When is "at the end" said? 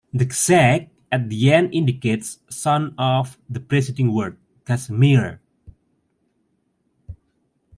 1.11-1.75